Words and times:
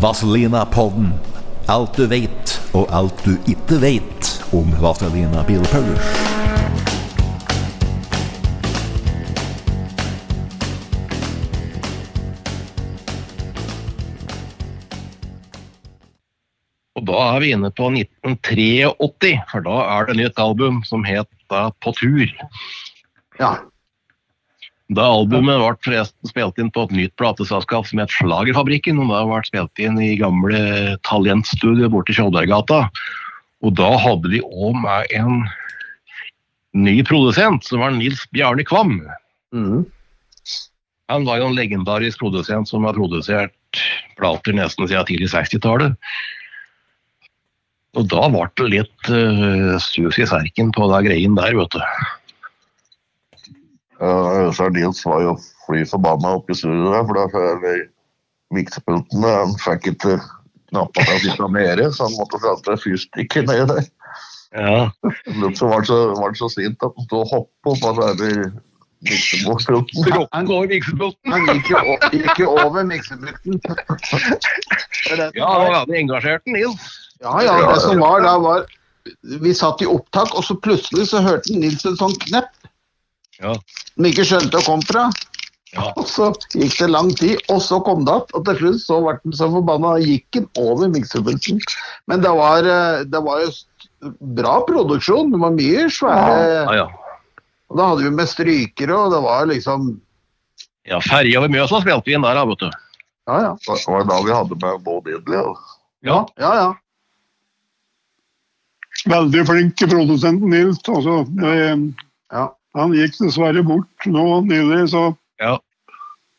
Vazelina-podden. 0.00 1.12
Alt 1.66 1.96
du 1.96 2.04
vet, 2.06 2.52
og 2.76 2.90
alt 2.92 3.22
du 3.24 3.36
ikke 3.48 3.78
vet 3.80 4.28
om 4.52 4.68
Vazelina 4.82 5.40
Bilpullers. 5.48 6.10
Og 16.96 17.06
da 17.08 17.22
er 17.30 17.40
vi 17.40 17.54
inne 17.56 17.72
på 17.72 17.88
1983, 17.94 19.32
for 19.48 19.64
da 19.64 19.78
er 19.96 20.10
det 20.10 20.18
nytt 20.20 20.44
album 20.44 20.84
som 20.84 21.08
het 21.08 21.30
På 21.48 21.92
tur. 21.94 22.26
Ja. 23.38 23.54
Da 24.94 25.02
albumet 25.10 25.58
ble 25.58 25.72
forresten 25.82 26.30
spilt 26.30 26.60
inn 26.62 26.70
på 26.70 26.84
et 26.86 26.94
nytt 26.94 27.14
plateselskap 27.18 27.88
som 27.88 27.98
het 27.98 28.12
Slagerfabrikken, 28.14 29.00
og 29.02 29.10
da 29.10 29.24
ble 29.26 29.40
det 29.40 29.50
spilt 29.50 29.82
inn 29.82 29.98
i 29.98 30.12
gamle 30.20 30.60
talentstudio 31.08 31.90
borte 31.90 32.14
i 32.14 32.18
Kjolberggata. 32.20 32.84
Og 33.66 33.74
da 33.74 33.90
hadde 33.98 34.30
de 34.30 34.44
òg 34.46 34.78
med 34.78 35.10
en 35.16 35.42
ny 36.76 37.00
produsent, 37.08 37.66
som 37.66 37.82
var 37.82 37.96
Nils 37.96 38.22
Bjarne 38.30 38.62
Kvam. 38.68 39.00
Mm. 39.56 39.82
Han 41.10 41.26
var 41.26 41.40
jo 41.40 41.50
en 41.50 41.58
legendarisk 41.58 42.22
produsent 42.22 42.70
som 42.70 42.86
har 42.86 42.94
produsert 42.94 43.54
plater 44.18 44.54
nesten 44.54 44.86
siden 44.86 45.06
tidlig 45.08 45.32
60-tallet. 45.34 45.98
Og 47.96 48.06
da 48.12 48.28
ble 48.30 48.46
det 48.60 48.68
litt 48.70 49.10
uh, 49.10 49.74
sus 49.82 50.18
i 50.20 50.28
serken 50.28 50.70
på 50.76 50.86
den 50.92 51.08
greien 51.08 51.38
der, 51.38 51.56
vet 51.58 51.74
du. 51.74 51.82
Uh, 53.96 54.52
så 54.52 54.68
Nils 54.74 55.04
var 55.06 55.22
jo 55.24 55.36
fly 55.66 55.84
forbanna 55.88 56.36
oppe 56.36 56.52
i 56.52 56.58
studio 56.58 56.90
der, 56.92 57.06
for 57.08 57.16
da 57.16 57.76
miksepultene 58.54 59.30
han 59.32 59.54
fikk 59.62 59.90
ikke 59.94 60.18
knappa 60.70 61.04
til 61.06 61.14
å 61.14 61.22
sitte 61.24 61.48
nede, 61.54 61.88
så 61.94 62.08
han 62.08 62.16
måtte 62.18 62.42
sette 62.42 62.76
fyrstikker 62.82 63.46
nedi 63.48 63.66
der. 63.72 63.88
Ja. 64.56 64.90
Så 65.58 65.66
var 65.68 65.82
det 65.82 65.88
så, 65.90 65.96
var 66.16 66.34
så 66.38 66.48
sint 66.48 66.84
at 66.86 66.94
han 66.96 67.04
sto 67.04 67.18
og 67.20 67.32
hoppa 67.32 67.72
på 67.82 67.90
denne 67.98 68.52
miksepulten. 69.04 70.06
går 70.48 70.64
i 70.64 70.70
miksepulten. 70.70 71.34
Han 71.34 71.50
gikk 71.50 71.72
jo, 71.74 71.96
gikk 72.14 72.40
jo 72.40 72.54
over 72.62 72.86
miksepulten. 72.88 73.58
Ja, 75.36 75.50
han 75.50 75.66
engasjerte 75.66 75.98
engasjert 76.00 76.48
Nils. 76.54 76.86
ja, 77.20 77.34
ja, 77.44 77.58
det 77.66 77.82
som 77.84 78.00
var 78.00 78.24
da 78.24 78.36
var 78.42 78.64
Vi 79.42 79.52
satt 79.54 79.82
i 79.82 79.86
opptak, 79.86 80.32
og 80.34 80.44
så 80.44 80.56
plutselig 80.58 81.10
så 81.10 81.20
hørte 81.22 81.54
Nils 81.54 81.84
en 81.86 81.98
sånn 81.98 82.16
knepp 82.24 82.65
Ja. 83.42 83.54
som 83.94 84.06
ikke 84.08 84.24
skjønte 84.24 84.60
hvor 84.60 84.66
kom 84.68 84.84
fra. 84.88 85.06
Ja. 85.74 85.90
Og 85.98 86.06
så 86.08 86.30
gikk 86.54 86.78
det 86.78 86.90
lang 86.92 87.10
tid, 87.18 87.36
og 87.52 87.58
så 87.60 87.80
kom 87.84 88.06
det 88.06 88.14
opp, 88.14 88.30
og 88.38 88.46
til 88.46 88.60
slutt 88.60 88.84
så 88.84 89.00
ble 89.02 89.16
han 89.18 89.34
så 89.36 89.48
forbanna, 89.52 89.96
gikk 90.00 90.38
han 90.38 90.46
over 90.62 90.88
miksepulten. 90.94 91.58
Men 92.08 92.22
det 92.24 92.32
var, 92.38 92.64
eh, 92.64 93.02
det 93.04 93.20
var 93.26 93.42
jo 93.42 93.50
bra 94.38 94.54
produksjon, 94.64 95.34
det 95.34 95.42
var 95.42 95.52
mye 95.56 95.84
svære 95.92 96.38
Ja, 96.38 96.78
ja. 96.84 96.86
Og 97.66 97.80
da 97.80 97.90
hadde 97.90 98.06
vi 98.06 98.14
med 98.14 98.30
strykere, 98.30 98.94
og 98.94 99.12
det 99.12 99.20
var 99.24 99.48
liksom 99.50 99.96
ja 100.86 101.00
ferja 101.02 101.42
ved 101.42 101.50
Mjøsa 101.50 101.80
spilte 101.82 102.06
vi 102.06 102.14
inn 102.14 102.24
der, 102.24 102.38
vet 102.46 102.62
du. 102.62 102.68
Ja, 103.26 103.38
ja. 103.42 103.52
Det 103.66 103.78
var 103.90 104.04
da 104.06 104.18
vi 104.22 104.34
hadde 104.34 104.58
med 104.62 104.84
Bo 104.86 105.00
Idley. 105.02 105.40
og 105.42 105.58
Ja. 106.06 106.24
Ja, 106.38 106.52
ja. 106.54 106.68
Veldig 109.10 109.42
flink 109.48 109.82
produsent 109.82 110.42
Nils. 110.46 110.78
Altså, 110.88 111.24
det, 111.40 111.54
ja. 112.32 112.46
Han 112.76 112.94
gikk 112.96 113.16
dessverre 113.20 113.62
bort 113.66 114.10
nå 114.10 114.26
nylig, 114.48 114.88
så 114.94 115.08
Ja. 115.42 115.56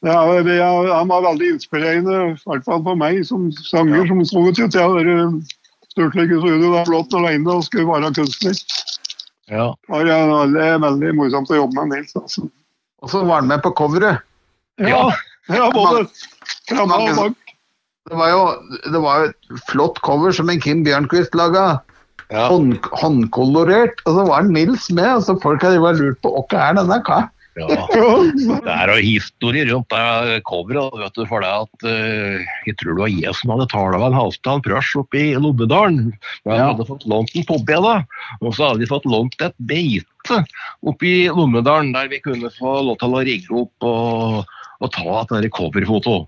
Ja, 0.06 0.20
er, 0.30 0.46
er, 0.46 0.90
han 0.94 1.10
var 1.10 1.24
veldig 1.26 1.56
inspirerende, 1.56 2.18
i 2.30 2.36
hvert 2.46 2.66
fall 2.68 2.84
for 2.86 2.98
meg 3.00 3.24
som 3.26 3.48
sanger, 3.66 4.06
som 4.06 4.22
så 4.30 4.44
ut 4.46 4.60
til 4.60 4.78
å 4.84 4.92
være 4.94 5.16
størtlegg 5.90 6.36
i 6.36 6.38
studio 6.38 6.70
der 6.76 6.86
blått 6.86 7.16
alene 7.18 7.56
og 7.56 7.66
skulle 7.66 7.90
være 7.90 8.14
kunstner. 8.14 8.60
ja. 9.50 9.72
Det 9.90 9.98
var 9.98 10.30
veldig, 10.30 10.70
veldig 10.86 11.16
morsomt 11.18 11.50
å 11.50 11.64
jobbe 11.64 11.82
med 11.82 11.96
Nils. 11.96 12.14
Altså. 12.20 12.46
Og 13.02 13.10
så 13.10 13.24
var 13.26 13.42
han 13.42 13.50
med 13.50 13.64
på 13.66 13.74
coveret. 13.78 14.22
Ja, 14.78 15.10
ja, 15.50 15.68
både 15.74 16.06
framme 16.70 17.02
og 17.02 17.18
bak. 17.18 17.54
Det 18.08 18.16
var 18.16 18.30
jo 18.32 18.42
det 18.86 19.00
var 19.04 19.20
jo 19.20 19.30
et 19.32 19.64
flott 19.68 19.98
cover 20.06 20.32
som 20.32 20.50
en 20.54 20.62
Kim 20.64 20.86
Bjørnquist 20.86 21.34
laga. 21.36 21.82
Ja. 22.34 22.50
Hånd, 22.52 22.78
håndkolorert. 23.00 24.02
Og 24.06 24.18
så 24.18 24.28
var 24.28 24.44
det 24.44 24.52
Nils 24.58 24.90
med. 24.92 25.08
og 25.16 25.24
så 25.24 25.38
Folk 25.42 25.64
hadde 25.64 25.80
bare 25.84 26.00
lurt 26.00 26.22
på 26.26 26.34
hva 26.36 26.70
er 26.70 26.80
denne 26.80 27.02
hva? 27.08 27.26
ja. 27.58 27.68
Det 28.68 28.70
er 28.70 28.92
jo 28.92 28.98
historie 29.02 29.64
rundt 29.72 29.90
det 29.90 30.44
coveret, 30.46 30.94
vet 31.02 31.16
du, 31.18 31.24
for 31.26 31.42
det 31.42 31.50
at 31.50 31.88
eh, 31.90 32.44
jeg 32.68 32.76
tror 32.78 32.94
det 32.94 33.02
var 33.02 33.10
jeg 33.16 33.34
som 33.40 33.54
hadde 33.56 33.66
talt 33.72 33.98
med 33.98 34.14
Halvdan 34.18 34.62
Prøsj 34.68 34.92
oppe 35.02 35.18
i 35.24 35.32
Lobbedalen. 35.42 36.12
Men 36.46 36.52
han 36.54 36.60
Ja. 36.60 36.68
hadde 36.74 36.86
fått 36.86 37.08
lånt 37.10 37.34
en 37.34 37.48
popeda, 37.50 37.96
og 38.44 38.54
så 38.54 38.70
hadde 38.70 38.84
de 38.86 38.92
fått 38.92 39.10
lånt 39.10 39.42
et 39.42 39.56
beite 39.58 40.44
oppe 40.86 41.10
i 41.10 41.18
Lommedalen, 41.34 41.94
der 41.98 42.12
vi 42.14 42.20
kunne 42.22 42.52
få 42.60 42.78
lov 42.92 43.00
til 43.02 43.16
å 43.18 43.24
rigge 43.26 43.62
opp 43.64 43.88
og, 43.90 44.44
og 44.84 44.92
ta 44.94 45.24
et 45.40 45.50
coverfoto. 45.56 46.28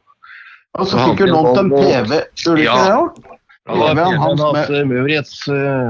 Og 0.80 0.86
så 0.88 0.98
fikk 1.12 1.26
du 1.26 1.34
lånt 1.34 1.58
en 1.62 1.70
PV. 1.74 2.24
Gjorde 2.42 2.58
du 2.58 2.66
ikke 2.66 2.90
det? 2.90 3.39
Ja, 3.70 3.92
Ja, 3.94 4.06
Hans 4.18 4.42
Maurits 4.90 5.46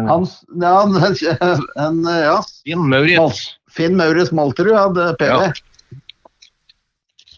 Hans 0.09 0.33
Ja, 0.61 1.55
en, 1.79 2.03
ja. 2.27 2.37
Finn 2.65 2.85
Maurits. 2.91 3.45
Finn 3.71 3.95
Maurits 3.97 4.33
Malterud 4.35 4.75
hadde 4.75 5.13
PV. 5.21 5.47
Ja. 5.47 5.99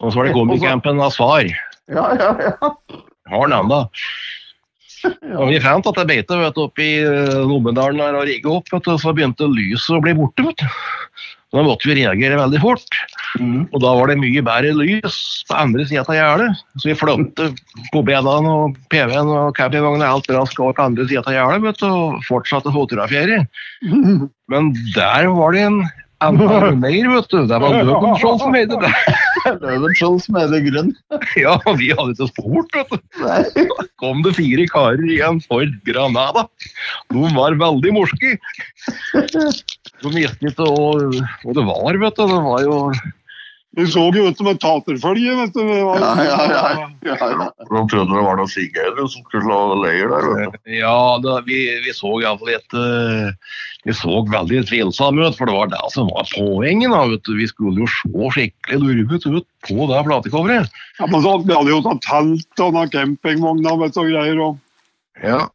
Og 0.02 0.10
så 0.10 0.18
var 0.18 0.26
det 0.28 0.34
komicampen 0.34 1.00
av 1.02 1.12
Svar. 1.14 1.46
Ja, 1.92 2.06
ja, 2.18 2.30
ja. 2.42 2.70
Har 3.30 3.46
den 3.48 3.58
ennå. 3.60 3.84
Og 5.38 5.50
vi 5.50 5.60
fant 5.62 5.86
at 5.90 5.98
det 5.98 6.08
beite 6.10 6.38
vet, 6.38 6.58
oppe 6.58 6.82
i 6.82 6.92
eh, 7.02 7.38
Lommedalen 7.46 7.98
der 8.02 8.18
og 8.18 8.26
rigge 8.28 8.50
opp, 8.50 8.70
vet 8.70 8.86
du, 8.86 8.94
så 8.98 9.14
begynte 9.14 9.48
lyset 9.50 9.96
å 9.96 10.02
bli 10.02 10.14
borte. 10.18 10.46
vet 10.46 10.62
du. 10.62 10.82
Da 11.52 11.64
måtte 11.66 11.90
vi 11.90 11.98
reagere 11.98 12.38
veldig 12.38 12.60
fort. 12.62 12.98
Mm. 13.40 13.64
Og 13.70 13.80
da 13.80 13.92
var 13.96 14.10
det 14.10 14.18
mye 14.20 14.42
bedre 14.44 14.74
lys 14.76 15.16
på 15.48 15.56
andre 15.56 15.86
sida 15.88 16.04
av 16.04 16.18
gjerdet. 16.18 16.60
Så 16.80 16.90
vi 16.90 16.98
flyttet 16.98 17.62
mopedene 17.94 18.52
og 18.52 18.76
PV-en 18.92 19.32
og 19.32 19.56
campingvogna 19.56 20.10
alt 20.12 20.28
raskt 20.32 20.60
over 20.60 20.76
på 20.76 20.86
andre 20.90 21.08
sida 21.08 21.24
av 21.24 21.38
gjerdet 21.38 21.86
og 21.88 22.20
fortsatte 22.28 22.72
å 22.72 22.76
fotografere. 22.76 23.44
Men 24.52 24.72
der 24.96 25.30
var 25.32 25.56
det 25.56 25.66
en 25.70 25.82
annen 26.22 26.80
mer, 26.84 27.08
vet 27.14 27.30
du. 27.30 27.38
Det 27.48 27.60
var 27.62 27.78
Løvenskiold 27.82 28.42
som 28.42 28.56
heide 28.56 28.78
det. 28.82 28.92
Løvenskiold 29.64 30.20
som 30.24 30.38
det 30.52 30.62
grunn. 30.68 30.92
Ja, 31.42 31.56
vi 31.78 31.90
hadde 31.96 32.12
ikke 32.14 32.28
spurt, 32.30 32.76
vet 32.76 32.92
du. 32.92 33.00
Nei. 33.22 33.66
kom 34.02 34.22
det 34.26 34.34
fire 34.36 34.66
karer 34.70 35.02
i 35.08 35.20
en 35.24 35.40
Ford 35.44 35.72
Granada. 35.88 36.46
De 37.12 37.32
var 37.36 37.56
veldig 37.60 37.94
morske. 37.96 38.36
De 39.14 40.14
visste 40.14 40.52
ikke 40.52 40.68
hva 40.68 41.56
det 41.56 41.66
var, 41.66 42.00
vet 42.04 42.20
du. 42.20 42.24
Det 42.28 42.40
var 42.46 42.66
jo 42.66 42.78
Vi 43.72 43.86
så 43.88 44.02
jo 44.12 44.26
ut 44.28 44.36
som 44.36 44.48
et 44.50 44.58
taterfølge, 44.60 45.32
vet 45.38 45.54
du. 45.56 45.62
Var- 45.64 46.02
Ja, 46.02 46.24
ja, 46.28 46.40
ja. 46.52 46.88
ja, 47.08 47.16
ja. 47.16 47.46
De 47.56 47.82
trodde 47.88 48.12
det 48.12 48.24
var 48.26 48.36
noen 48.36 48.50
sigøynere 48.52 49.06
som 49.08 49.22
skulle 49.24 49.46
slå 49.46 49.60
leir 49.80 50.10
der. 50.12 50.26
vet 50.36 50.58
du. 50.58 50.74
Ja, 50.76 50.96
da, 51.24 51.38
vi, 51.46 51.60
vi 51.86 51.94
så 51.96 52.10
iallfall 52.20 52.52
et 52.52 52.76
eh, 52.76 53.32
Vi 53.88 53.94
så 53.96 54.20
veldig 54.28 54.60
tvilsomme 54.68 55.24
ut, 55.26 55.38
for 55.38 55.48
det 55.48 55.56
var 55.56 55.72
det 55.72 55.80
som 55.94 56.06
var 56.12 56.28
poenget. 56.34 56.92
da, 56.92 57.00
vet 57.14 57.24
du. 57.24 57.32
Vi 57.40 57.48
skulle 57.48 57.80
jo 57.80 57.88
se 57.88 58.34
skikkelig 58.36 58.82
lurvete 58.84 59.32
ut 59.40 59.48
på 59.66 59.88
det 59.88 60.04
platecoveret. 60.10 60.68
Ja, 61.00 61.06
men 61.08 61.24
så, 61.24 61.38
vi 61.40 61.56
hadde 61.56 61.72
jo 61.72 61.80
sånn 61.88 62.02
telt 62.04 62.60
og 62.66 62.76
noen 62.76 62.92
campingvogner 62.92 63.80
vet 63.86 63.96
du, 63.96 64.00
og 64.04 64.12
greier. 64.12 64.44
Og, 64.50 64.60
Ja. 65.22 65.46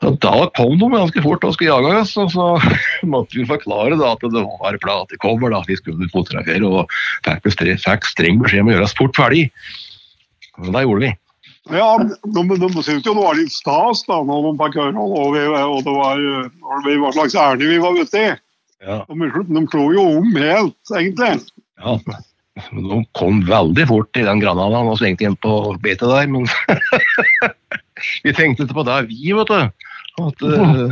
Da 0.00 0.34
kom 0.56 0.78
de 0.80 0.88
ganske 0.88 1.22
fort 1.24 1.42
og 1.44 1.52
skulle 1.54 1.74
jage 1.74 1.96
oss, 2.00 2.14
og 2.20 2.30
så 2.32 2.46
måtte 3.12 3.36
vi 3.36 3.48
forklare 3.48 3.98
da 4.00 4.14
at 4.14 4.22
det 4.24 4.44
var 4.46 4.78
platecover. 4.80 5.52
da, 5.52 5.60
Vi 5.68 5.76
skulle 5.76 6.08
fotografere 6.12 6.64
og 6.64 6.94
fikk, 7.26 7.50
fikk 7.84 8.08
streng 8.08 8.40
beskjed 8.40 8.64
om 8.64 8.70
å 8.70 8.76
gjøre 8.76 8.86
oss 8.88 8.96
fort 8.96 9.18
ferdig. 9.18 9.50
Og 10.60 10.72
det 10.72 10.86
gjorde 10.86 11.04
vi. 11.04 11.12
Ja, 11.70 11.90
de, 12.00 12.42
de 12.48 12.70
syntes 12.80 13.04
jo 13.04 13.12
det 13.12 13.20
var 13.20 13.36
litt 13.36 13.52
stas 13.52 14.00
da, 14.08 14.22
når 14.26 14.48
de 14.48 14.54
fikk 14.62 14.80
høre 14.80 15.04
og, 15.04 15.36
vi, 15.36 15.44
og 15.60 15.84
det 15.84 15.94
var, 15.94 16.24
vi, 16.86 16.96
hva 17.02 17.12
slags 17.14 17.36
ærend 17.36 17.68
vi 17.68 17.78
var 17.84 18.00
ute 18.00 18.24
i. 18.24 18.32
Ja. 18.80 19.02
De, 19.04 19.44
de 19.52 19.66
klo 19.68 19.90
jo 19.92 20.06
om 20.16 20.32
helt, 20.40 20.80
egentlig. 20.96 21.36
ja. 21.84 22.20
De 22.72 22.96
kom 23.16 23.44
veldig 23.46 23.84
fort 23.88 24.18
i 24.18 24.24
den 24.26 24.40
granada 24.42 24.80
og 24.82 24.98
svingte 25.00 25.24
inn 25.28 25.36
på 25.40 25.76
betet 25.80 26.10
der, 26.10 26.26
men 26.28 26.48
vi 28.24 28.34
tenkte 28.36 28.66
ikke 28.66 28.80
på 28.80 28.84
det, 28.88 28.98
vi, 29.12 29.30
vet 29.36 29.52
du. 29.52 29.89
At, 30.18 30.42
uh, 30.42 30.90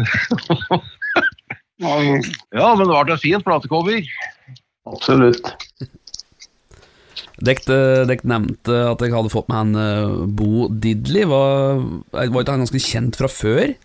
Ja, 1.79 2.75
men 2.75 2.87
det 2.87 2.91
ble 2.91 3.15
et 3.15 3.23
fint 3.23 3.45
platecover. 3.47 4.03
Absolutt. 4.89 5.53
Dere 7.39 8.19
nevnte 8.27 8.81
at 8.91 9.03
jeg 9.05 9.15
hadde 9.15 9.31
fått 9.31 9.47
med 9.51 9.59
han 9.61 9.79
eh, 9.79 10.27
Bo 10.27 10.67
Diddley. 10.75 11.23
Var, 11.31 11.85
var 12.11 12.27
ikke 12.27 12.57
han 12.57 12.65
ganske 12.65 12.83
kjent 12.83 13.19
fra 13.19 13.31
før? 13.31 13.77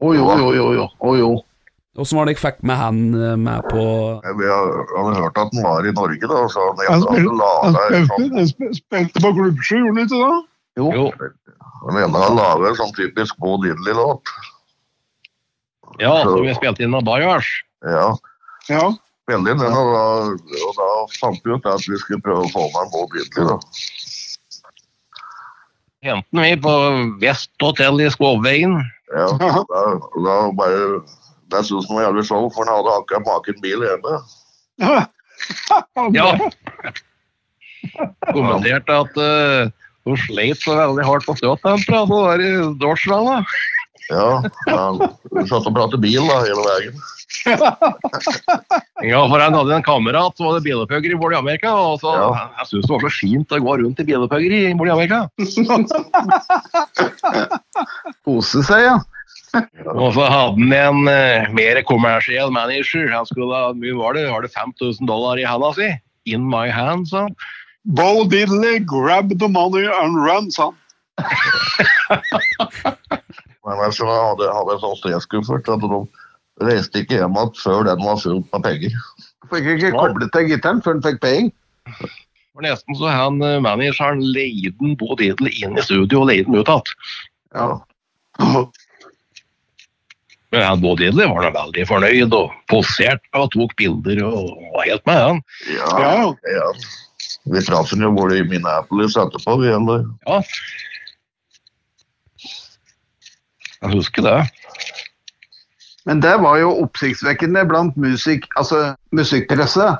Å 0.00 0.12
jo, 0.16 0.24
jo, 0.40 0.52
jo, 0.56 0.66
jo. 0.78 0.86
Oh, 1.04 1.16
jo. 1.18 1.30
Åssen 2.00 2.16
var 2.16 2.28
det 2.28 2.36
dere 2.38 2.40
fikk 2.46 2.62
med 2.64 2.78
han 2.80 3.00
eh, 3.12 3.34
med 3.36 3.66
på 3.68 3.82
Vi 4.40 4.48
hadde 4.48 5.18
hørt 5.18 5.40
at 5.42 5.52
han 5.52 5.66
var 5.66 5.84
i 5.84 5.92
Norge, 5.92 6.30
da. 6.32 6.46
Så 6.48 6.64
han 6.64 6.80
Han 6.80 6.88
han 6.88 7.02
spilte, 7.04 8.06
sånn, 8.08 8.30
han 8.38 8.78
spilte 8.78 9.24
på 9.26 9.34
klubbsky, 9.36 9.82
gjorde 9.82 9.92
han 9.92 10.06
ikke 10.06 10.22
det? 10.22 10.38
Jo. 10.78 10.90
Jo, 10.94 11.06
han 11.84 11.98
ene 11.98 12.22
hadde 12.22 12.36
laget 12.38 12.68
en 12.70 12.78
sånn 12.78 12.96
typisk 12.96 13.38
Bo 13.42 13.56
Diddley-låt. 13.64 14.32
ja, 15.98 16.12
som 16.22 16.42
vi 16.44 16.54
spilte 16.56 16.84
inn 16.86 16.94
av 16.94 17.04
Bayars. 17.04 17.48
Ja. 17.84 18.12
Ja. 18.70 18.84
Veldig 19.30 19.56
den, 19.58 19.74
og 19.76 19.90
da, 19.94 20.04
og 20.66 20.78
da 20.78 20.88
fant 21.18 21.42
vi 21.44 21.54
ut 21.54 21.66
at 21.68 21.84
vi 21.86 21.98
skulle 22.00 22.22
prøve 22.24 22.46
å 22.46 22.52
få 22.54 22.68
med 22.74 22.92
Bo 22.94 23.06
Diddley, 23.14 23.50
da. 23.50 23.58
Henten 26.06 26.40
vi 26.40 26.54
på 26.64 26.74
Vest 27.20 27.50
Hotel 27.60 28.00
i 28.00 28.08
Skåvveien. 28.12 28.78
Ja, 29.12 29.26
da, 29.36 29.82
da 30.24 30.36
bare 30.54 31.02
Det 31.50 31.64
syns 31.66 31.88
han 31.90 31.98
var 31.98 32.04
jævlig 32.06 32.24
show, 32.28 32.46
for 32.54 32.62
han 32.62 32.76
hadde 32.78 32.94
akkurat 32.94 33.26
maken 33.26 33.58
bil 33.64 33.82
hjemme. 33.84 34.20
Ja. 36.14 36.30
Kommenterte 38.30 38.96
at 39.02 39.18
uh, 39.18 39.72
hun 40.10 40.18
sleit 40.26 40.58
så 40.62 40.72
veldig 40.78 41.04
hardt 41.06 41.26
på 41.28 41.34
støtdempere, 41.38 41.98
altså 42.02 42.18
der 42.26 42.38
i 42.44 42.46
da. 43.30 43.38
Ja, 44.10 44.42
vi 45.30 45.42
satt 45.46 45.68
og 45.70 45.74
pratet 45.76 46.02
bil 46.02 46.22
da, 46.26 46.36
hele 46.46 46.62
veien. 46.66 46.96
Ja, 49.00 49.22
for 49.30 49.40
han 49.40 49.54
hadde 49.56 49.72
en 49.72 49.84
kamerat 49.86 50.36
som 50.36 50.46
hadde 50.50 50.60
bilepugger 50.64 51.12
i 51.14 51.16
bort 51.16 51.32
i 51.32 51.38
Amerika, 51.38 51.70
og 51.72 52.00
så, 52.02 52.10
Ja. 52.12 52.50
jeg 52.58 52.66
synes 52.68 52.86
det 52.86 52.92
var 52.92 53.00
så 53.06 53.10
fint 53.16 53.52
å 53.54 53.58
gå 53.64 53.72
rundt 53.80 54.00
i 54.02 54.04
bilepugger 54.04 54.52
i 54.52 54.74
bort 54.76 54.90
i 54.90 54.92
Amerika. 54.92 55.18
Kose 58.26 58.62
seg, 58.66 58.80
ja. 58.88 58.96
Og 59.98 60.12
så 60.14 60.22
hadde 60.30 60.60
han 60.60 60.72
en 60.76 61.08
uh, 61.10 61.48
mer 61.56 61.80
kommersiell 61.88 62.52
manager. 62.54 63.08
Han 63.10 63.26
skulle 63.26 63.56
ha, 63.56 63.72
mye 63.74 63.96
var 63.98 64.14
det, 64.14 64.28
var 64.30 64.42
det 64.46 64.52
5000 64.54 65.08
dollar 65.10 65.40
i 65.40 65.46
handa 65.48 65.72
si? 65.74 65.88
In 66.30 66.44
my 66.46 66.68
hand, 66.70 67.08
sa 67.10 67.24
han. 67.26 67.34
Bo 67.84 68.24
Diddley, 68.28 68.84
grab 68.84 69.38
the 69.38 69.48
money 69.48 69.86
and 69.86 70.16
run, 70.16 70.50
sa 70.50 70.70
han. 70.70 70.76
Men 73.64 73.76
jeg 73.84 73.92
hadde, 74.08 74.48
hadde 74.52 74.72
en 74.74 74.82
sånn 74.82 74.96
stresskuffert 74.98 75.68
at 75.70 75.80
de 75.84 76.00
reiste 76.64 76.98
ikke 77.02 77.16
hjem 77.20 77.36
igjen 77.36 77.52
før 77.60 77.80
den 77.88 78.00
var 78.04 78.16
full 78.20 78.40
av 78.56 78.60
penger. 78.64 78.92
Fikk 79.50 79.66
ikke 79.76 79.94
koblet 79.96 80.30
til 80.34 80.44
gitaren 80.50 80.82
før 80.84 80.94
den 80.98 81.06
fikk 81.06 81.20
penger. 81.24 81.50
For 82.50 82.60
nesten 82.66 82.92
så 82.98 83.06
han 83.12 83.34
eh, 83.46 83.62
manageren 83.62 84.20
leide 84.34 84.74
en 84.84 84.96
Bo 85.00 85.08
Diddley 85.18 85.52
inn 85.64 85.78
i 85.78 85.82
studio 85.84 86.16
og 86.24 86.28
leide 86.32 86.48
den 86.48 86.60
ut 86.60 86.68
igjen. 86.68 86.86
Ja. 87.56 87.68
Men 90.50 90.60
han 90.66 90.82
Bo 90.82 90.90
Diddley 90.98 91.26
var 91.30 91.40
da 91.46 91.50
veldig 91.54 91.84
fornøyd 91.88 92.32
og 92.36 92.46
poserte 92.70 93.28
og 93.38 93.46
tok 93.54 93.72
bilder 93.78 94.18
og 94.26 94.44
var 94.74 94.84
helt 94.88 95.04
med, 95.06 95.18
han. 95.22 95.38
Ja, 95.70 95.86
Ja, 96.02 96.14
ja. 96.56 96.68
Vi 97.44 97.62
traff 97.64 97.90
han 97.94 98.04
jo 98.04 98.12
både 98.12 98.40
i 98.40 98.44
Minneapolis 98.44 99.16
etterpå, 99.16 99.56
vi 99.62 99.72
eller? 99.72 100.04
Ja. 100.28 100.42
Jeg 103.80 103.94
husker 103.96 104.26
det. 104.26 104.38
Men 106.08 106.20
det 106.20 106.34
var 106.42 106.58
jo 106.60 106.72
oppsiktsvekkende 106.84 107.64
blant 107.68 107.96
musik, 108.00 108.46
altså 108.60 108.90
musikkpresse. 109.16 109.94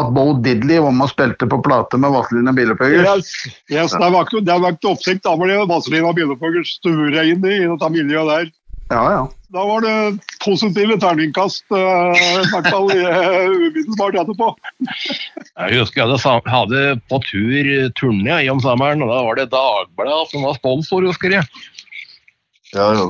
At 0.00 0.08
Bo 0.16 0.38
Diddley 0.40 0.80
var 0.80 0.94
med 0.96 1.04
og 1.04 1.10
spilte 1.12 1.46
på 1.46 1.58
plate 1.64 1.98
med 2.00 2.14
Vazelina 2.14 2.54
Bilopphøggers. 2.56 3.04
Yes, 3.04 3.56
yes, 3.68 3.92
det 3.92 4.08
var 4.14 4.24
ikke, 4.24 4.40
noe 4.48 4.72
oppsikt. 4.88 5.20
Da 5.26 5.34
var 5.36 5.50
det 5.50 5.58
Vazelina 5.68 6.14
Billepuggers 6.16 6.78
stuerein 6.78 7.44
i 7.44 7.58
dette 7.60 7.90
miljøet 7.92 8.30
der. 8.30 8.48
Ja, 8.90 9.04
ja. 9.12 9.22
Da 9.52 9.64
var 9.68 9.80
det 9.84 10.18
positive 10.44 10.96
terningkast, 11.00 11.64
eh, 11.76 12.22
i 12.40 12.46
hvert 12.54 12.68
fall 12.72 12.88
eh, 12.94 13.50
umiddelbart 13.52 14.16
etterpå. 14.22 14.48
Jeg 14.88 15.76
husker 15.76 16.00
jeg 16.00 16.20
hadde, 16.24 16.52
hadde 16.54 16.84
på 17.12 17.20
tur 17.28 17.68
turné 18.00 18.38
i 18.46 18.48
om 18.52 18.62
sommeren, 18.64 19.04
og 19.04 19.12
da 19.12 19.20
var 19.26 19.40
det 19.40 19.50
Dagbladet 19.52 20.32
som 20.32 20.48
var 20.48 20.56
sponsor, 20.56 21.04
husker 21.04 21.36
jeg. 21.36 21.44
Ja, 22.72 22.88
ja. 22.96 23.06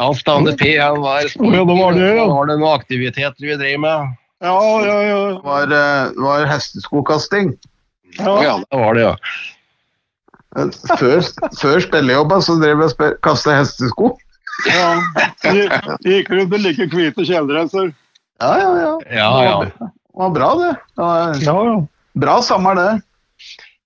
Alf 0.00 0.20
P, 0.24 0.76
han 0.76 1.00
var 1.00 1.28
sponsor, 1.28 1.56
ja, 1.56 1.64
det 1.64 1.78
var 1.80 1.96
det, 1.96 2.10
ja. 2.16 2.24
Så 2.24 2.36
var 2.36 2.50
det 2.52 2.58
noen 2.60 2.76
aktiviteter 2.76 3.48
vi 3.48 3.60
drev 3.64 3.80
med. 3.80 4.16
Ja, 4.44 4.56
ja, 4.84 4.98
ja. 5.04 5.20
Det 5.38 5.44
var, 5.48 5.72
eh, 5.80 6.20
var 6.20 6.48
hesteskokasting. 6.52 7.54
ja. 8.18 8.36
Ja, 8.44 8.54
det 8.60 8.84
var 8.84 8.94
det, 8.94 9.08
ja. 9.08 9.16
Før, 10.98 11.20
før 11.60 11.80
spillejobba 11.80 12.40
så 12.44 12.56
drev 12.60 12.82
jeg 12.82 12.92
og 12.92 13.20
kasta 13.24 13.54
hestesko. 13.60 14.18
Ja. 14.66 15.02
Gikk 16.04 16.30
rundt 16.30 16.50
med 16.52 16.64
like 16.64 16.86
hvite 16.92 17.24
kjeledresser. 17.26 17.92
Ja, 18.40 18.50
ja, 18.58 18.70
ja. 18.80 18.92
Ja, 19.10 19.30
ja. 19.44 19.56
Det 19.70 19.90
var 20.20 20.30
bra, 20.34 20.50
det. 20.60 20.70
det 20.96 21.02
var 21.02 21.34
Ja, 21.44 21.56
ja. 21.64 21.86
bra 22.20 22.42
sommer, 22.42 22.74
det. 22.74 23.02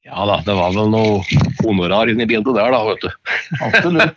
Ja 0.04 0.26
da, 0.28 0.40
det 0.44 0.54
var 0.54 0.74
vel 0.74 0.90
noe 0.92 1.22
honorar 1.64 2.10
inni 2.12 2.26
bildet 2.28 2.56
der, 2.58 2.74
da, 2.74 2.80
vet 2.84 3.04
du. 3.04 3.10
Absolutt. 3.64 4.14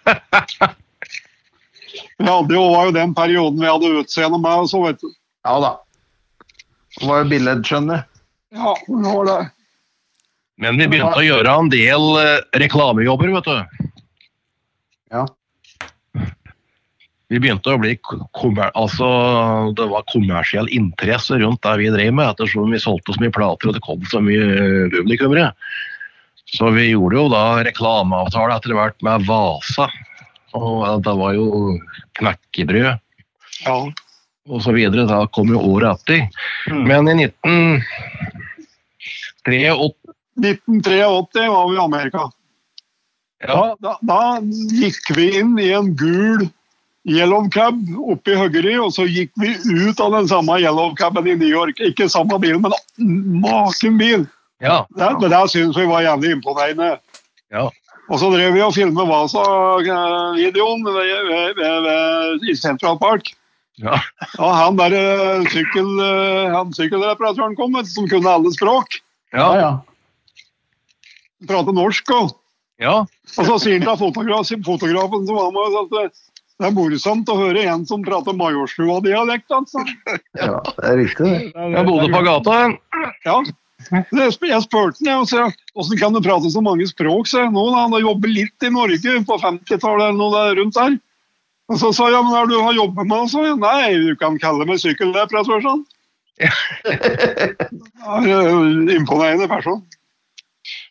Vi 2.17 2.25
hadde 2.27 2.53
jo, 2.57 2.63
var 2.73 2.89
jo 2.89 2.95
den 2.95 3.13
perioden 3.15 3.61
vi 3.61 3.69
hadde 3.69 3.91
utseende 4.01 4.39
med, 4.41 4.65
og 4.73 4.87
vet 4.87 4.99
du. 5.03 5.11
Ja 5.47 5.59
da. 5.63 5.71
Det 6.97 7.05
var 7.07 7.21
jo 7.21 7.29
billedskjønner. 7.31 8.03
Ja, 8.57 8.73
det 8.87 9.13
var 9.13 9.29
det. 9.29 9.39
Men 10.57 10.79
vi 10.81 10.87
begynte 10.89 11.19
å 11.21 11.25
gjøre 11.25 11.53
en 11.61 11.69
del 11.69 12.05
eh, 12.19 12.39
reklamejobber, 12.57 13.29
vet 13.37 13.47
du. 13.47 13.91
Ja. 15.13 15.23
Vi 17.27 17.39
begynte 17.43 17.73
å 17.75 17.79
bli 17.81 17.97
altså, 18.71 19.07
Det 19.75 19.87
var 19.91 20.05
kommersiell 20.13 20.69
interesse 20.71 21.35
rundt 21.41 21.61
det 21.65 21.73
vi 21.81 21.89
drev 21.91 22.13
med, 22.15 22.29
ettersom 22.31 22.71
vi 22.71 22.79
solgte 22.79 23.13
så 23.15 23.19
mye 23.23 23.33
plater 23.35 23.67
og 23.67 23.75
det 23.75 23.83
kom 23.83 24.05
så 24.07 24.21
mye 24.23 24.45
eh, 24.55 24.87
publikummere. 24.95 25.49
Så 26.47 26.69
vi 26.71 26.85
gjorde 26.93 27.17
jo 27.19 27.25
da 27.33 27.41
reklameavtale 27.67 28.55
etter 28.55 28.71
hvert 28.77 29.03
med 29.03 29.25
Vasa. 29.27 29.89
Og 30.55 31.03
det 31.03 31.15
var 31.19 31.35
jo 31.35 31.75
knekkebrød 32.19 32.95
Ja. 33.65 33.77
og 34.47 34.61
så 34.63 34.71
videre. 34.71 35.03
Da 35.09 35.25
kom 35.27 35.51
jo 35.51 35.59
året 35.75 35.99
etter. 35.99 36.29
Men 36.71 37.11
i 37.11 37.27
1983 37.27 37.83
1983 40.37 41.47
var 41.51 41.67
vi 41.69 41.75
i 41.75 41.83
Amerika. 41.83 42.31
ja, 43.43 43.75
Da, 43.83 43.97
da 44.01 44.39
gikk 44.79 45.11
vi 45.17 45.27
inn 45.41 45.59
i 45.59 45.73
en 45.75 45.91
gul 45.99 46.47
yellow 47.07 47.47
cab 47.53 47.77
oppe 48.11 48.33
i 48.33 48.37
Høgri, 48.39 48.73
og 48.83 48.91
så 48.91 49.05
gikk 49.07 49.31
vi 49.39 49.53
ut 49.87 49.99
av 50.03 50.11
den 50.17 50.27
samme 50.27 50.57
yellow 50.59 50.93
caben 50.99 51.27
i 51.31 51.35
New 51.39 51.47
York. 51.49 51.79
Ikke 51.79 52.09
samme 52.11 52.37
bil, 52.43 52.59
men 52.59 52.73
maken 53.41 53.97
bil. 53.99 54.27
ja, 54.61 54.83
Det, 54.97 55.09
det 55.21 55.29
der 55.31 55.47
syns 55.47 55.77
vi 55.77 55.85
var 55.87 56.01
jævlig 56.03 56.31
imponerende. 56.37 56.97
Ja. 57.53 57.69
Og 58.09 58.19
så 58.19 58.29
drev 58.31 58.53
vi 58.55 58.61
og 58.63 58.73
filmet 58.75 59.07
Vasa-videoen 59.07 60.83
ved- 60.85 61.27
ved- 61.29 61.55
ved- 61.55 61.81
ved- 61.87 62.49
i 62.49 62.55
Central 62.55 62.97
Park. 62.99 63.33
ja. 63.79 63.99
Og 64.39 64.55
han 64.55 64.75
der 64.77 64.93
eh, 64.95 65.43
sykkel, 65.51 65.87
eh, 66.01 66.51
han 66.55 66.71
sykkelreparatøren 66.73 67.55
kom, 67.55 67.73
vet 67.75 67.85
du, 67.85 67.91
som 67.91 68.07
kunne 68.09 68.29
alle 68.29 68.51
språk. 68.51 68.99
Ja, 69.33 69.53
ja, 69.59 69.71
Prate 71.47 71.73
norsk 71.75 72.07
òg. 72.11 72.31
ja. 72.81 73.05
Og 73.37 73.45
så 73.45 73.59
sier 73.61 73.77
han 73.79 73.85
til 73.85 73.97
fotograf, 73.99 74.47
fotografen 74.65 75.27
som 75.27 75.35
var 75.35 75.51
med 75.51 76.05
at 76.05 76.15
det- 76.57 76.67
er 76.67 76.73
morsomt 76.73 77.29
å 77.29 77.37
høre 77.37 77.63
en 77.69 77.85
som 77.85 78.01
prater 78.03 78.33
Majorstua-dialekt. 78.33 79.45
Altså. 79.53 79.83
ja 80.41 80.57
det 80.65 80.85
er 80.91 80.97
riktig, 81.03 81.31
det. 81.53 81.71
Jeg 81.77 81.85
bodde 81.87 82.09
på 82.13 82.21
gata. 82.25 82.59
Ja. 83.25 83.39
Jeg 83.91 84.31
sp- 84.33 84.49
jeg 84.49 84.61
spurte 84.65 85.05
ham 85.05 85.21
og 85.21 85.27
sa 85.29 85.43
hvordan 85.77 85.99
kan 86.01 86.15
du 86.15 86.21
prate 86.25 86.49
så 86.49 86.61
mange 86.65 86.87
språk. 86.89 87.27
Så 87.29 87.43
jeg, 87.43 87.51
nå 87.53 87.67
da, 87.69 87.83
han 87.85 87.93
har 87.93 88.01
jobbet 88.07 88.33
litt 88.33 88.65
i 88.65 88.71
Norge 88.73 89.19
på 89.27 89.37
50-tallet 89.43 90.07
eller 90.09 90.17
noe 90.17 90.33
der 90.33 90.57
rundt 90.61 90.73
der. 90.79 90.97
Og 91.67 91.75
så 91.81 91.91
sa 91.93 92.07
jeg 92.09 92.23
men 92.23 92.31
hva 92.33 92.41
er 92.45 92.49
du 92.49 92.57
har 92.63 92.73
jobbet 92.77 93.05
med? 93.11 93.27
Så, 93.29 93.43
Nei, 93.59 93.91
du 93.99 94.15
kan 94.17 94.37
kalle 94.39 94.65
meg 94.65 94.79
sykkelreparatør, 94.81 95.61
sånn. 95.65 95.81
Ja, 96.39 96.53
imponerende 98.97 99.47
person. 99.51 99.81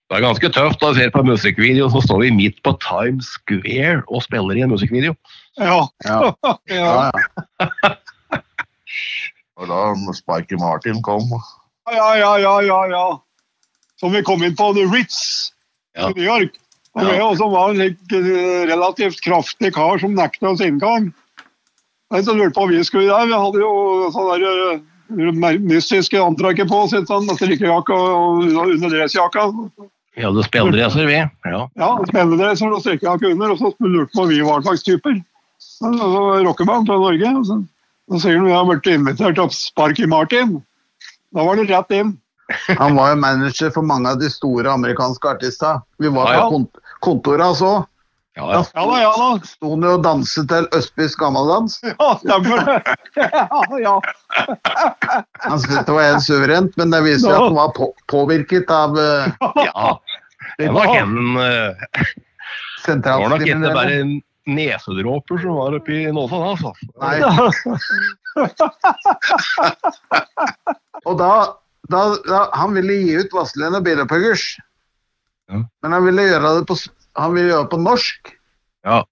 Det 0.07 0.17
er 0.17 0.23
ganske 0.23 0.49
tøft 0.55 0.83
da 0.83 0.93
ser 0.95 1.11
på 1.11 1.25
musikkvideo, 1.27 1.89
så 1.91 1.99
står 2.05 2.21
vi 2.23 2.35
midt 2.37 2.61
på 2.63 2.77
Times 2.85 3.27
Square 3.41 4.05
og 4.07 4.23
spiller 4.23 4.55
i 4.55 4.63
en 4.63 4.71
musikkvideo. 4.71 5.17
Ja. 5.59 5.81
Ja. 6.07 6.31
ja. 6.71 7.11
Ja. 7.11 7.91
Og 9.57 9.71
da 9.71 9.81
Spiker 10.15 10.61
Martin 10.61 11.01
kom. 11.03 11.31
Ja, 11.91 12.11
ja, 12.21 12.33
ja, 12.39 12.55
ja, 12.63 12.79
ja. 12.93 13.05
Som 14.01 14.13
vi 14.13 14.23
kom 14.27 14.43
inn 14.45 14.57
på 14.57 14.73
The 14.77 14.85
Ritz 14.93 15.51
Ja. 15.97 16.11
i 16.11 16.13
New 16.13 16.27
York. 16.27 16.59
Og 16.95 17.03
Ja. 17.03 17.09
det 17.11 17.21
også 17.25 17.49
var 17.51 17.71
en 17.71 17.81
eh, 17.81 18.67
relativt 18.69 19.21
kraftig 19.25 19.73
kar 19.75 19.99
som 19.99 20.15
nekta 20.15 20.53
oss 20.53 20.61
inngang. 20.61 21.11
Jeg 22.13 22.25
så 22.25 22.37
lurte 22.37 22.55
på 22.55 22.67
hva 22.67 22.77
vi 22.77 22.85
skulle 22.85 23.09
der. 23.09 23.27
Vi 23.27 23.33
hadde 23.33 23.61
jo 23.65 24.11
sånn 24.13 24.29
der 24.31 24.47
eh, 24.77 25.59
mystiske 25.65 26.21
antrekket 26.21 26.69
på 26.69 26.85
oss. 26.85 26.93
Strikkejakke 26.93 27.97
og 27.97 28.45
og 28.53 28.77
underdressjakka. 28.77 29.51
Vi 30.17 30.25
hadde 30.25 30.43
spilledresser, 30.47 31.07
vi. 31.07 31.17
Ja. 31.45 31.63
Ja, 31.77 31.89
spilledresser 32.09 32.73
og 32.73 32.81
strikkejakke 32.85 33.35
under. 33.35 33.53
Og 33.53 33.59
så 33.61 33.73
lurte 33.85 34.13
på 34.15 34.23
hva 34.25 34.29
vi 34.31 34.39
var 34.47 34.63
slags 34.65 34.85
typer. 34.87 35.19
Så 35.63 35.91
det 35.93 36.09
var 36.13 36.45
Rockeband 36.47 36.89
fra 36.89 36.97
Norge. 37.01 37.33
Og 37.37 37.45
så, 37.49 37.59
så 38.13 38.23
sier 38.23 38.39
han 38.39 38.47
vi 38.49 38.55
har 38.57 38.65
blitt 38.71 38.89
invitert 38.95 39.37
til 39.37 39.51
Sparky 39.53 40.09
Martin. 40.09 40.57
Da 41.37 41.45
var 41.45 41.61
det 41.61 41.69
rett 41.69 41.93
inn. 41.99 42.15
Han 42.79 42.95
var 42.97 43.11
jo 43.13 43.19
manager 43.21 43.73
for 43.75 43.83
mange 43.85 44.09
av 44.15 44.21
de 44.23 44.29
store 44.31 44.71
amerikanske 44.73 45.29
artistene. 45.35 45.83
Vi 46.01 46.09
var 46.15 46.31
Ja, 46.33 46.39
ja. 46.39 46.43
på 46.47 46.55
kont 46.55 46.83
kontoret 47.05 47.45
hans 47.45 47.63
òg. 47.67 47.85
Ja, 48.37 48.53
ja. 48.53 48.65
Ja 48.75 48.87
da, 48.87 49.01
ja 49.01 49.13
da. 49.17 49.39
Sto 49.49 49.71
han 49.73 49.85
jo 49.87 49.95
og 49.97 50.03
danset 50.05 50.49
til 50.53 50.67
østbysk 50.77 51.17
gammeldans. 51.23 51.79
Ja, 51.89 52.09
stemmer 52.21 52.59
det. 52.69 52.77
Ja, 53.17 53.61
ja. 53.81 53.95
Han 55.47 55.61
syntes 55.63 55.87
det 55.89 55.95
var 55.97 56.05
helt 56.11 56.27
suverent, 56.27 56.73
men 56.77 56.93
det 56.93 57.01
viser 57.07 57.31
seg 57.31 57.33
at 57.33 57.41
han 57.47 57.57
var 57.57 57.71
på 57.77 57.85
påvirket 58.13 58.69
av 58.73 58.91
uh, 59.01 59.25
ja. 59.65 60.01
Det 60.61 60.69
var 60.73 60.87
en 60.93 61.37
eh, 61.41 61.71
Det 62.87 63.05
var 63.05 63.29
nok 63.33 63.43
ikke 63.47 63.73
bare 63.73 64.21
nesedråper 64.47 65.39
som 65.43 65.55
var 65.59 65.75
oppi 65.81 65.97
nåsa 66.13 66.37
da, 66.39 66.47
altså. 66.53 66.71
Nei. 67.01 67.17
Og 71.09 71.15
da, 71.19 71.33
da, 71.89 72.01
da 72.29 72.39
Han 72.61 72.75
ville 72.77 72.93
gi 73.01 73.17
ut 73.23 73.33
Vazelina 73.35 73.81
Bilopphuggers. 73.81 74.45
Ja. 75.49 75.57
Men 75.83 75.93
han 75.95 76.05
ville 76.05 76.23
gjøre 76.29 76.55
det 76.59 76.65
på, 76.69 76.75
han 77.17 77.37
ville 77.37 77.53
gjøre 77.53 77.67
det 77.67 77.73
på 77.75 77.83
norsk. 77.83 78.33
Ja. 78.87 79.03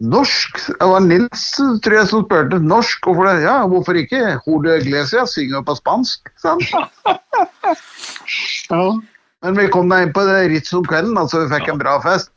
Norsk? 0.00 0.60
Det 0.70 0.88
var 0.88 1.04
Nils 1.04 1.46
tror 1.84 1.96
jeg, 1.98 2.08
som 2.10 2.24
spurte. 2.24 2.60
Norsk? 2.64 3.06
Hvorfor 3.06 3.28
det? 3.28 3.44
Ja, 3.44 3.60
hvorfor 3.68 3.98
ikke? 4.00 4.22
Horde 4.46 4.80
Glesia 4.84 5.26
synger 5.28 5.58
jo 5.58 5.64
på 5.68 5.76
spansk. 5.80 6.30
Sant? 6.40 6.64
ja. 8.70 8.84
Men 9.40 9.56
vi 9.56 9.68
kom 9.72 9.88
da 9.88 10.02
inn 10.04 10.12
på 10.12 10.22
det 10.28 10.40
Ritz 10.52 10.72
om 10.76 10.84
kvelden, 10.84 11.16
altså 11.16 11.40
vi 11.42 11.52
fikk 11.54 11.70
en 11.72 11.80
bra 11.80 11.94
fest. 12.04 12.32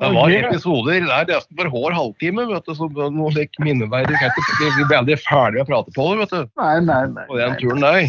Det 0.00 0.08
var 0.14 0.32
episoder 0.32 1.04
der 1.04 1.26
nesten 1.28 1.58
for 1.58 1.72
hver 1.74 1.94
halvtime, 1.94 2.46
vet 2.48 2.64
du, 2.64 2.72
som 2.78 2.96
noe 2.96 3.32
slik 3.34 3.52
minneverdig. 3.60 4.16
Vi 4.16 4.86
ble 4.88 5.02
aldri 5.02 5.18
ferdig 5.20 5.60
med 5.60 5.66
å 5.66 5.68
prate 5.68 5.92
på 5.96 6.06
det, 6.08 6.22
vet 6.22 6.32
du. 6.32 6.48
Nei, 6.62 6.76
nei, 6.86 7.02
nei. 7.12 7.26
På 7.28 7.36
den 7.36 7.58
turen 7.60 7.84
der. 7.84 8.08